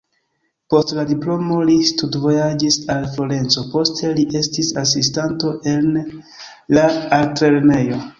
Post 0.73 0.91
la 0.99 1.03
diplomo 1.09 1.57
li 1.69 1.73
studvojaĝis 1.89 2.77
al 2.93 3.05
Florenco, 3.17 3.63
poste 3.73 4.09
li 4.15 4.23
estis 4.41 4.71
asistanto 4.85 5.53
en 5.75 6.01
la 6.79 6.87
altlernejo. 7.19 8.01